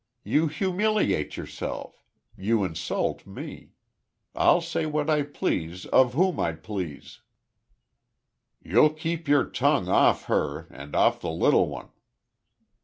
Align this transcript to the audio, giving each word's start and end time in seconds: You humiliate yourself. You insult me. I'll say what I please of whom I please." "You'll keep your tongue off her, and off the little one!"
You 0.23 0.47
humiliate 0.47 1.37
yourself. 1.37 2.01
You 2.35 2.63
insult 2.63 3.27
me. 3.27 3.73
I'll 4.33 4.59
say 4.59 4.87
what 4.87 5.11
I 5.11 5.21
please 5.21 5.85
of 5.85 6.15
whom 6.15 6.39
I 6.39 6.53
please." 6.53 7.21
"You'll 8.63 8.89
keep 8.95 9.27
your 9.27 9.45
tongue 9.47 9.89
off 9.89 10.23
her, 10.23 10.65
and 10.71 10.95
off 10.95 11.21
the 11.21 11.29
little 11.29 11.67
one!" 11.67 11.89